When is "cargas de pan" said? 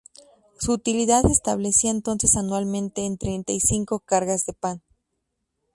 3.99-4.81